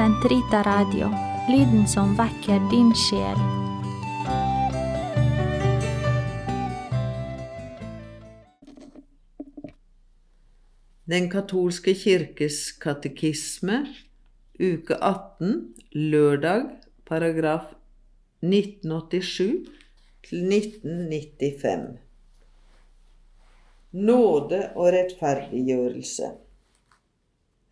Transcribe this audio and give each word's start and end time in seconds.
Sentrita 0.00 0.62
Radio, 0.62 1.10
lyden 1.48 1.82
som 1.88 2.14
vekker 2.16 2.62
din 2.70 2.88
sjel. 2.96 3.36
Den 11.04 11.28
katolske 11.28 11.92
kirkes 11.92 12.62
katekisme, 12.80 13.82
uke 14.56 14.96
18, 14.96 15.68
lørdag, 15.92 16.70
paragraf 17.04 17.74
1987 18.40 19.68
til 20.30 20.48
1995. 20.48 21.88
Nåde 23.92 24.66
og 24.72 24.94
rettferdiggjørelse. 24.96 26.36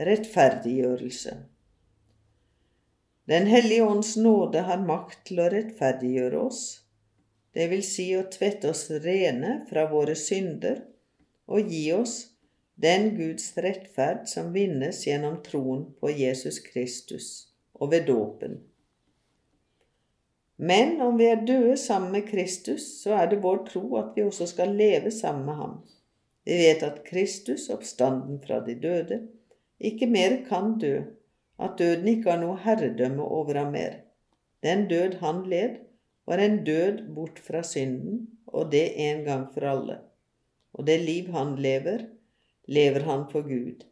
Rettferdiggjørelse. 0.00 1.42
Den 3.26 3.46
hellige 3.50 3.84
ånds 3.84 4.16
nåde 4.16 4.60
har 4.68 4.84
makt 4.86 5.24
til 5.26 5.40
å 5.42 5.48
rettferdiggjøre 5.50 6.38
oss, 6.38 6.62
det 7.56 7.70
vil 7.72 7.82
si 7.82 8.10
å 8.14 8.26
tvette 8.30 8.70
oss 8.70 8.84
rene 9.02 9.62
fra 9.70 9.86
våre 9.90 10.14
synder 10.18 10.82
og 11.48 11.70
gi 11.72 11.86
oss 11.96 12.16
den 12.76 13.14
Guds 13.16 13.48
rettferd 13.56 14.26
som 14.28 14.52
vinnes 14.52 15.00
gjennom 15.06 15.40
troen 15.42 15.86
på 15.98 16.12
Jesus 16.12 16.60
Kristus 16.60 17.28
og 17.72 17.94
ved 17.94 18.06
dåpen. 18.10 18.58
Men 20.56 21.00
om 21.00 21.16
vi 21.16 21.26
er 21.32 21.42
døde 21.48 21.76
sammen 21.80 22.12
med 22.12 22.28
Kristus, 22.28 22.84
så 23.02 23.16
er 23.16 23.32
det 23.32 23.42
vår 23.42 23.64
tro 23.72 23.84
at 24.00 24.14
vi 24.16 24.24
også 24.24 24.46
skal 24.52 24.76
leve 24.76 25.10
sammen 25.12 25.48
med 25.48 25.60
ham. 25.60 25.74
Vi 26.46 26.56
vet 26.60 26.84
at 26.86 27.02
Kristus, 27.08 27.66
oppstanden 27.72 28.38
fra 28.44 28.60
de 28.64 28.76
døde, 28.80 29.22
ikke 29.80 30.08
mer 30.08 30.38
kan 30.46 30.76
dø, 30.80 31.00
at 31.58 31.78
døden 31.78 32.08
ikke 32.08 32.30
har 32.30 32.40
noe 32.42 32.58
herredømme 32.64 33.24
over 33.24 33.58
ham 33.60 33.72
mer. 33.72 34.02
Den 34.62 34.86
død 34.88 35.18
han 35.22 35.44
led, 35.50 35.78
var 36.26 36.42
en 36.42 36.64
død 36.64 37.02
bort 37.14 37.38
fra 37.38 37.62
synden, 37.62 38.26
og 38.46 38.72
det 38.72 38.86
en 39.00 39.24
gang 39.24 39.46
for 39.54 39.66
alle. 39.68 39.98
Og 40.74 40.86
det 40.86 41.00
liv 41.00 41.30
han 41.32 41.54
lever, 41.56 42.06
lever 42.68 43.06
han 43.06 43.26
for 43.30 43.46
Gud. 43.46 43.84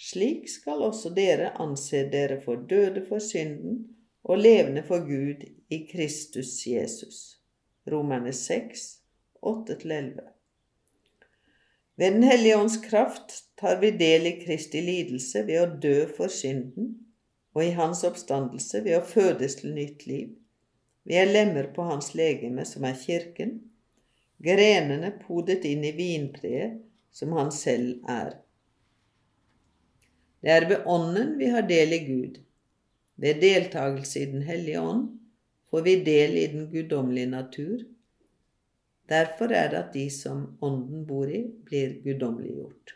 Slik 0.00 0.48
skal 0.50 0.82
også 0.82 1.12
dere 1.14 1.52
anse 1.62 2.08
dere 2.10 2.40
for 2.42 2.64
døde 2.70 3.04
for 3.08 3.22
synden 3.22 3.84
og 4.24 4.38
levende 4.38 4.82
for 4.82 5.04
Gud 5.06 5.44
i 5.70 5.78
Kristus 5.92 6.66
Jesus. 6.66 7.38
Romerne 7.86 8.32
6, 8.32 9.00
8-11. 9.46 10.20
Ved 11.96 12.12
Den 12.12 12.22
hellige 12.22 12.58
ånds 12.58 12.76
kraft 12.82 13.34
tar 13.60 13.80
vi 13.80 13.90
del 13.90 14.26
i 14.26 14.32
Kristi 14.40 14.80
lidelse 14.82 15.44
ved 15.46 15.60
å 15.62 15.66
dø 15.82 16.06
for 16.16 16.32
synden, 16.32 16.88
og 17.54 17.62
i 17.64 17.74
hans 17.76 18.02
oppstandelse 18.06 18.80
ved 18.82 18.98
å 18.98 19.04
fødes 19.06 19.60
til 19.60 19.76
nytt 19.76 20.06
liv. 20.10 20.32
Vi 21.04 21.14
er 21.20 21.30
lemmer 21.30 21.68
på 21.76 21.84
hans 21.86 22.14
legeme, 22.18 22.64
som 22.66 22.84
er 22.88 22.98
kirken, 22.98 23.60
grenene 24.42 25.12
podet 25.20 25.62
inn 25.68 25.84
i 25.86 25.92
vintreet, 25.94 26.80
som 27.14 27.36
han 27.38 27.52
selv 27.54 28.02
er. 28.10 28.40
Det 30.42 30.50
er 30.50 30.66
ved 30.68 30.88
Ånden 30.90 31.36
vi 31.38 31.46
har 31.54 31.62
del 31.68 31.94
i 31.94 32.00
Gud, 32.08 32.40
ved 33.16 33.38
deltakelse 33.40 34.24
i 34.24 34.30
Den 34.32 34.42
hellige 34.42 34.80
ånd 34.80 35.12
får 35.70 35.82
vi 35.86 35.94
del 36.04 36.36
i 36.38 36.46
den 36.50 36.66
guddommelige 36.72 37.30
natur. 37.30 37.84
Derfor 39.08 39.52
er 39.52 39.70
det 39.70 39.80
at 39.82 39.94
de 39.94 40.04
som 40.10 40.44
Ånden 40.64 41.04
bor 41.06 41.28
i, 41.28 41.42
blir 41.66 41.98
guddommeliggjort. 42.04 42.94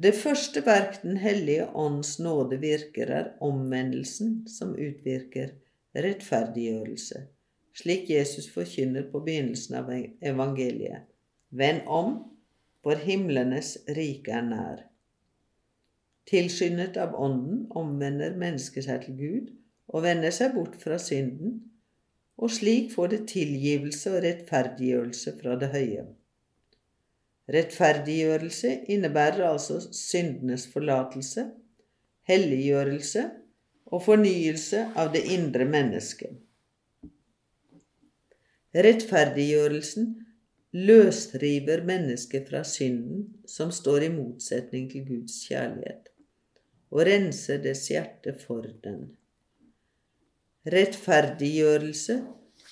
Det 0.00 0.14
første 0.14 0.62
verk 0.64 1.02
Den 1.02 1.16
hellige 1.16 1.66
ånds 1.74 2.18
nåde 2.18 2.60
virker, 2.62 3.10
er 3.10 3.32
omvendelsen 3.40 4.46
som 4.48 4.76
utvirker 4.78 5.50
rettferdiggjørelse, 5.94 7.26
slik 7.74 8.10
Jesus 8.10 8.46
forkynner 8.54 9.10
på 9.10 9.20
begynnelsen 9.26 9.74
av 9.82 9.90
evangeliet. 10.22 11.08
Vend 11.50 11.82
om, 11.86 12.14
for 12.82 13.02
himlenes 13.02 13.74
rike 13.96 14.32
er 14.32 14.46
nær. 14.46 14.84
Tilskyndet 16.30 16.96
av 16.96 17.16
Ånden 17.18 17.66
omvender 17.74 18.36
mennesket 18.38 18.86
seg 18.86 19.02
til 19.04 19.18
Gud 19.18 19.50
og 19.90 20.04
vender 20.06 20.30
seg 20.30 20.54
bort 20.54 20.76
fra 20.78 21.00
synden, 21.02 21.58
og 22.40 22.52
slik 22.52 22.88
får 22.94 23.12
det 23.12 23.20
tilgivelse 23.28 24.12
og 24.14 24.24
rettferdiggjørelse 24.24 25.34
fra 25.42 25.56
det 25.60 25.68
høye. 25.74 26.06
Rettferdiggjørelse 27.50 28.70
innebærer 28.94 29.44
altså 29.50 29.80
syndenes 29.92 30.68
forlatelse, 30.72 31.50
helliggjørelse 32.30 33.26
og 33.90 34.04
fornyelse 34.06 34.86
av 34.96 35.12
det 35.14 35.24
indre 35.34 35.66
mennesket. 35.68 36.38
Rettferdiggjørelsen 38.74 40.12
løsriver 40.78 41.82
mennesket 41.84 42.46
fra 42.48 42.62
synden 42.64 43.24
som 43.50 43.72
står 43.74 44.06
i 44.06 44.12
motsetning 44.14 44.86
til 44.92 45.08
Guds 45.08 45.40
kjærlighet 45.48 46.12
og 46.90 47.02
renser 47.06 47.58
dets 47.62 47.88
hjerte 47.90 48.34
for 48.38 48.66
den. 48.84 49.08
Rettferdiggjørelse 50.66 52.26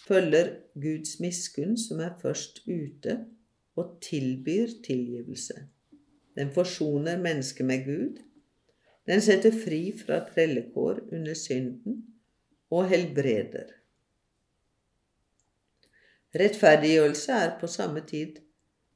følger 0.06 0.48
Guds 0.74 1.20
miskunn, 1.20 1.78
som 1.78 2.00
er 2.00 2.18
først 2.22 2.60
ute 2.68 3.24
og 3.76 3.98
tilbyr 4.02 4.66
tilgivelse. 4.84 5.54
Den 6.36 6.52
forsoner 6.52 7.18
mennesket 7.18 7.66
med 7.66 7.84
Gud. 7.84 8.20
Den 9.06 9.20
setter 9.20 9.52
fri 9.64 9.92
fra 9.98 10.20
trellekår 10.28 11.00
under 11.12 11.34
synden 11.34 12.04
og 12.70 12.88
helbreder. 12.88 13.72
Rettferdiggjørelse 16.34 17.32
er 17.32 17.56
på 17.60 17.66
samme 17.66 18.04
tid 18.06 18.42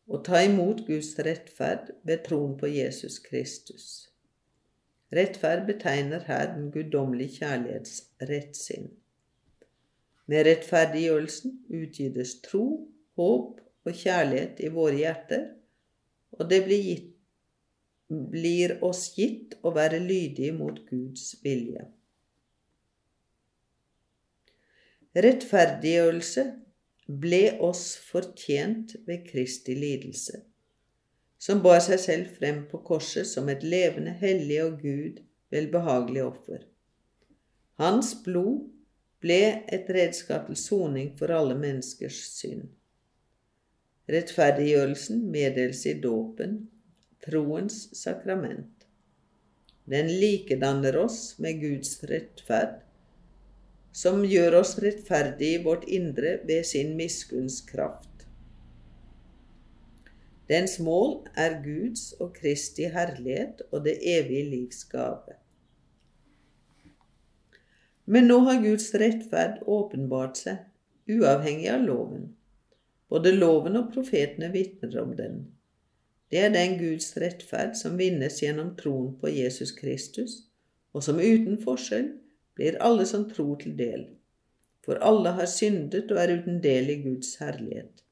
å 0.06 0.20
ta 0.20 0.44
imot 0.44 0.84
Guds 0.86 1.14
rettferd 1.18 1.94
ved 2.04 2.26
troen 2.28 2.58
på 2.60 2.68
Jesus 2.68 3.18
Kristus. 3.24 4.11
Rettferd 5.12 5.66
betegner 5.66 6.24
her 6.24 6.54
den 6.54 6.70
guddommelige 6.72 7.42
kjærlighets 7.42 7.96
rettsinn. 8.30 8.88
Med 10.26 10.46
rettferdiggjørelsen 10.46 11.58
utgytes 11.68 12.38
tro, 12.46 12.64
håp 13.20 13.58
og 13.84 13.98
kjærlighet 13.98 14.62
i 14.64 14.70
våre 14.72 14.96
hjerter, 14.96 15.48
og 16.38 16.48
det 16.48 16.62
blir, 16.64 16.84
gitt, 16.86 17.10
blir 18.08 18.78
oss 18.86 19.10
gitt 19.16 19.58
å 19.60 19.74
være 19.76 20.00
lydige 20.00 20.54
mot 20.56 20.78
Guds 20.88 21.34
vilje. 21.44 21.84
Rettferdiggjørelse 25.12 26.46
ble 27.20 27.42
oss 27.60 27.84
fortjent 28.06 28.96
ved 29.04 29.26
Kristi 29.28 29.76
lidelse 29.76 30.40
som 31.42 31.62
bar 31.62 31.80
seg 31.82 31.98
selv 31.98 32.34
frem 32.38 32.60
på 32.70 32.78
korset 32.86 33.26
som 33.26 33.48
et 33.50 33.64
levende, 33.66 34.14
hellig 34.20 34.60
og 34.62 34.76
Gud 34.82 35.18
velbehagelig 35.50 36.22
offer. 36.22 36.60
Hans 37.82 38.12
blod 38.22 38.68
ble 39.22 39.40
et 39.74 39.90
redskap 39.90 40.46
til 40.46 40.58
soning 40.60 41.10
for 41.18 41.34
alle 41.34 41.56
menneskers 41.58 42.20
synd. 42.36 42.68
Rettferdiggjørelsen 44.12 45.24
meddeles 45.34 45.82
i 45.90 45.96
dåpen, 46.02 46.60
troens 47.26 47.84
sakrament. 47.98 48.86
Den 49.90 50.10
likedanner 50.22 50.96
oss 51.02 51.38
med 51.42 51.58
Guds 51.62 51.96
rettferd, 52.06 52.78
som 53.92 54.22
gjør 54.24 54.60
oss 54.62 54.76
rettferdige 54.82 55.58
i 55.58 55.62
vårt 55.66 55.88
indre 55.90 56.38
ved 56.46 56.66
sin 56.66 56.94
miskunns 56.98 57.60
kraft. 57.66 58.11
Dens 60.52 60.74
mål 60.84 61.14
er 61.38 61.54
Guds 61.64 62.10
og 62.20 62.34
Kristi 62.36 62.84
herlighet 62.92 63.62
og 63.70 63.86
det 63.86 63.94
evige 64.04 64.50
livs 64.50 64.82
gave. 64.84 65.38
Men 68.04 68.28
nå 68.28 68.36
har 68.48 68.60
Guds 68.60 68.90
rettferd 69.00 69.62
åpenbart 69.76 70.42
seg, 70.42 70.58
uavhengig 71.08 71.70
av 71.72 71.86
loven. 71.86 72.26
Både 73.08 73.32
loven 73.32 73.80
og 73.80 73.88
profetene 73.94 74.50
vitner 74.52 74.98
om 75.00 75.16
den. 75.16 75.40
Det 76.28 76.42
er 76.42 76.52
den 76.52 76.76
Guds 76.82 77.14
rettferd 77.22 77.72
som 77.78 77.96
vinnes 78.00 78.42
gjennom 78.42 78.74
troen 78.76 79.14
på 79.22 79.32
Jesus 79.32 79.72
Kristus, 79.78 80.36
og 80.92 81.06
som 81.06 81.22
uten 81.22 81.56
forskjell 81.64 82.10
blir 82.58 82.80
alle 82.84 83.08
som 83.08 83.24
tror 83.30 83.56
til 83.64 83.78
del. 83.78 84.06
For 84.84 85.00
alle 85.00 85.32
har 85.38 85.48
syndet 85.48 86.12
og 86.12 86.20
er 86.20 86.36
uten 86.36 86.60
del 86.60 86.92
i 86.92 87.02
Guds 87.06 87.38
herlighet 87.40 88.02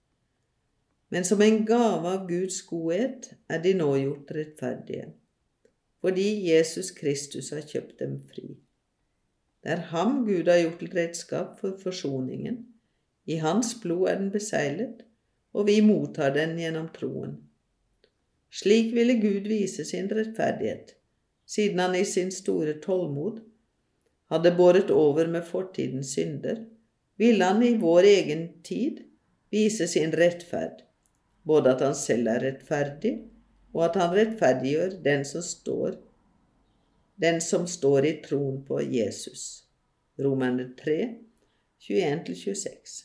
men 1.10 1.26
som 1.26 1.42
en 1.42 1.64
gave 1.66 2.08
av 2.08 2.26
Guds 2.28 2.62
godhet 2.62 3.32
er 3.50 3.62
de 3.62 3.74
nå 3.74 3.88
gjort 3.98 4.30
rettferdige, 4.34 5.10
fordi 6.00 6.28
Jesus 6.46 6.92
Kristus 6.96 7.50
har 7.54 7.66
kjøpt 7.66 7.98
dem 8.00 8.16
fri. 8.30 8.54
Det 9.60 9.74
er 9.74 9.88
ham 9.90 10.22
Gud 10.24 10.48
har 10.48 10.62
gjort 10.62 10.78
til 10.80 10.94
redskap 10.96 11.58
for 11.60 11.76
forsoningen. 11.82 12.62
I 13.26 13.36
hans 13.42 13.74
blod 13.82 14.08
er 14.08 14.20
den 14.22 14.30
beseglet, 14.32 15.02
og 15.52 15.66
vi 15.66 15.80
mottar 15.84 16.32
den 16.34 16.56
gjennom 16.58 16.88
troen. 16.94 17.36
Slik 18.50 18.94
ville 18.94 19.18
Gud 19.20 19.46
vise 19.50 19.84
sin 19.84 20.08
rettferdighet, 20.10 20.94
siden 21.46 21.78
han 21.78 21.94
i 21.94 22.04
sin 22.04 22.30
store 22.34 22.78
tålmod 22.82 23.42
hadde 24.30 24.54
båret 24.56 24.90
over 24.90 25.26
med 25.26 25.42
fortidens 25.46 26.14
synder, 26.14 26.64
ville 27.18 27.44
han 27.44 27.62
i 27.62 27.76
vår 27.76 28.06
egen 28.08 28.46
tid 28.64 29.02
vise 29.50 29.86
sin 29.90 30.14
rettferd, 30.16 30.86
både 31.46 31.74
at 31.74 31.84
han 31.84 31.96
selv 31.96 32.28
er 32.32 32.44
rettferdig, 32.44 33.14
og 33.74 33.84
at 33.86 33.98
han 34.00 34.14
rettferdiggjør 34.16 34.96
den 35.04 35.24
som 35.24 35.44
står, 35.46 35.96
den 37.20 37.40
som 37.44 37.66
står 37.68 38.08
i 38.08 38.14
troen 38.24 38.62
på 38.66 38.80
Jesus. 38.82 39.64
Romerne 40.20 40.70
3, 40.78 40.96
21-26. 41.80 43.04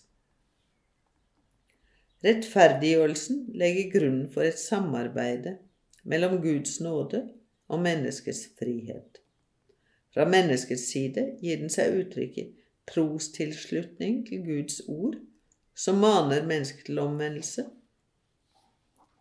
Rettferdiggjørelsen 2.25 3.45
legger 3.59 3.91
grunnen 3.93 4.25
for 4.33 4.47
et 4.47 4.59
samarbeide 4.59 5.57
mellom 6.03 6.39
Guds 6.41 6.79
nåde 6.81 7.21
og 7.67 7.81
menneskets 7.85 8.47
frihet. 8.59 9.21
Fra 10.13 10.25
menneskets 10.29 10.87
side 10.91 11.25
gir 11.43 11.59
den 11.61 11.71
seg 11.71 11.97
uttrykk 11.99 12.37
i 12.39 12.45
trostilslutning 12.89 14.21
til 14.27 14.45
Guds 14.45 14.79
ord, 14.87 15.17
som 15.75 15.99
maner 15.99 16.45
mennesket 16.47 16.87
til 16.87 17.01
omvendelse, 17.03 17.65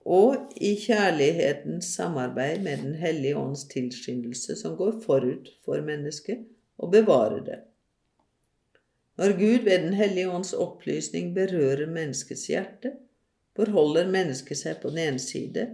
og 0.05 0.53
i 0.61 0.75
kjærlighetens 0.77 1.95
samarbeid 1.97 2.61
med 2.63 2.83
Den 2.83 2.95
hellige 3.01 3.37
ånds 3.37 3.65
tilskyndelse 3.71 4.57
som 4.57 4.77
går 4.77 5.01
forut 5.05 5.49
for 5.65 5.81
mennesket 5.81 6.45
og 6.79 6.93
bevarer 6.93 7.41
det. 7.45 7.61
Når 9.17 9.33
Gud 9.39 9.65
ved 9.65 9.79
Den 9.79 9.95
hellige 9.95 10.31
ånds 10.31 10.53
opplysning 10.53 11.35
berører 11.35 11.87
menneskets 11.87 12.47
hjerte, 12.47 12.93
forholder 13.57 14.11
mennesket 14.11 14.59
seg 14.59 14.81
på 14.83 14.91
den 14.91 14.99
ene 14.99 15.23
side 15.23 15.69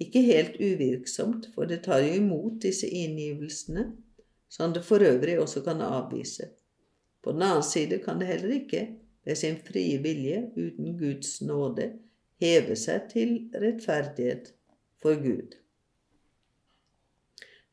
ikke 0.00 0.22
helt 0.24 0.56
uvirksomt, 0.60 1.48
for 1.54 1.68
det 1.68 1.82
tar 1.84 2.00
jo 2.04 2.14
imot 2.20 2.62
disse 2.62 2.88
inngivelsene, 2.88 3.92
som 4.48 4.72
det 4.72 4.84
for 4.84 5.02
øvrig 5.04 5.38
også 5.40 5.62
kan 5.64 5.80
avvise. 5.80 6.48
På 7.22 7.32
den 7.32 7.42
annen 7.42 7.64
side 7.64 7.98
kan 8.04 8.20
det 8.20 8.26
heller 8.26 8.54
ikke, 8.60 8.88
ved 9.24 9.36
sin 9.38 9.56
frie 9.66 9.98
vilje, 10.02 10.50
uten 10.56 10.98
Guds 10.98 11.42
nåde, 11.42 11.92
heve 12.42 12.76
seg 12.78 13.08
til 13.14 13.36
rettferdighet 13.54 14.52
for 15.02 15.18
Gud. 15.22 15.54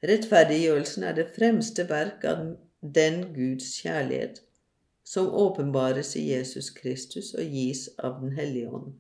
Rettferdiggjørelsen 0.06 1.04
er 1.04 1.18
det 1.18 1.27
fremste 1.36 1.83
verk 1.89 2.24
av 2.30 2.45
den 2.80 3.24
Guds 3.36 3.74
kjærlighet 3.81 4.39
som 5.10 5.27
åpenbares 5.33 6.13
i 6.16 6.30
Jesus 6.30 6.69
Kristus 6.71 7.33
og 7.33 7.44
gis 7.50 7.88
av 7.98 8.21
Den 8.21 8.36
hellige 8.38 8.69
ånd. 8.69 8.94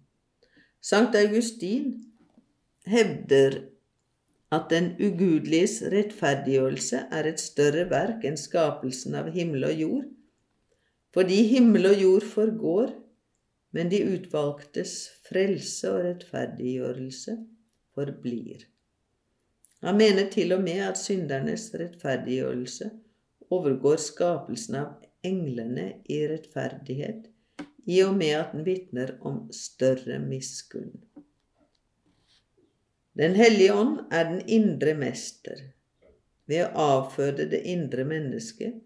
Sankt 0.81 1.15
Augustin 1.15 1.93
hevder 2.89 3.61
at 4.51 4.71
den 4.71 4.95
ugudeliges 4.97 5.79
rettferdiggjørelse 5.93 7.03
er 7.13 7.29
et 7.29 7.41
større 7.41 7.85
verk 7.91 8.25
enn 8.25 8.39
skapelsen 8.39 9.17
av 9.19 9.29
himmel 9.35 9.67
og 9.69 9.83
jord, 9.83 10.07
fordi 11.13 11.43
himmel 11.51 11.91
og 11.91 12.01
jord 12.01 12.25
forgår, 12.33 12.89
men 13.75 13.89
de 13.91 14.01
utvalgtes 14.15 14.95
frelse 15.29 15.91
og 15.91 16.03
rettferdiggjørelse 16.07 17.35
forblir. 17.95 18.65
Han 19.85 19.99
mener 19.99 20.27
til 20.33 20.55
og 20.55 20.63
med 20.63 20.81
at 20.89 20.99
syndernes 20.99 21.69
rettferdiggjørelse 21.79 22.89
overgår 23.53 24.01
skapelsen 24.03 24.79
av 24.81 25.05
englene 25.25 25.91
i 26.09 26.19
rettferdighet, 26.29 27.29
i 27.89 28.01
og 28.03 28.17
med 28.17 28.35
at 28.37 28.51
den 28.53 28.65
vitner 28.67 29.15
om 29.25 29.45
større 29.55 30.19
miskunn. 30.21 30.91
Den 33.19 33.35
hellige 33.35 33.73
ånd 33.73 33.95
er 34.11 34.29
den 34.29 34.43
indre 34.47 34.93
mester. 34.97 35.63
Ved 36.49 36.65
å 36.65 36.85
avføde 36.99 37.45
det 37.51 37.61
indre 37.69 38.05
mennesket 38.07 38.79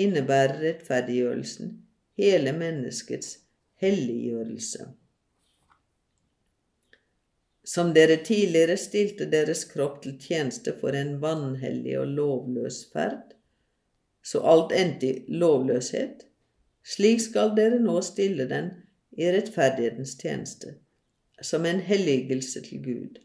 innebærer 0.00 0.60
rettferdiggjørelsen 0.62 1.72
hele 2.18 2.52
menneskets 2.56 3.43
helliggjørelse. 3.84 4.88
Som 7.64 7.94
dere 7.96 8.18
tidligere 8.24 8.76
stilte 8.80 9.28
deres 9.32 9.64
kropp 9.70 10.02
til 10.04 10.18
tjeneste 10.20 10.74
for 10.80 10.96
en 10.96 11.16
vanhellig 11.22 11.96
og 12.00 12.10
lovløs 12.18 12.84
ferd, 12.92 13.34
så 14.24 14.40
alt 14.44 14.72
endte 14.76 15.08
i 15.08 15.38
lovløshet, 15.40 16.24
slik 16.84 17.20
skal 17.24 17.54
dere 17.56 17.80
nå 17.80 18.00
stille 18.04 18.48
den 18.48 18.70
i 19.16 19.28
rettferdighetens 19.32 20.16
tjeneste, 20.20 20.74
som 21.40 21.64
en 21.68 21.80
helligelse 21.80 22.60
til 22.64 22.82
Gud. 22.84 23.20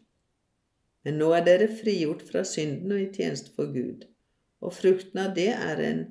Men 1.04 1.20
nå 1.20 1.30
er 1.36 1.44
dere 1.44 1.68
frigjort 1.80 2.24
fra 2.28 2.44
synden 2.44 2.92
og 2.96 3.00
i 3.00 3.10
tjeneste 3.12 3.52
for 3.56 3.72
Gud, 3.72 4.04
og 4.60 4.76
frukten 4.76 5.20
av 5.20 5.34
det 5.36 5.50
er 5.52 5.84
en 5.84 6.02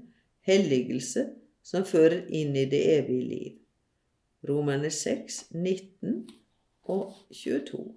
helligelse 0.46 1.28
som 1.66 1.86
fører 1.86 2.24
inn 2.34 2.56
i 2.58 2.66
det 2.70 2.82
evige 2.98 3.26
liv. 3.26 3.58
Romerne 4.48 4.90
6, 4.90 5.52
19 5.52 6.30
og 6.84 7.14
22. 7.32 7.94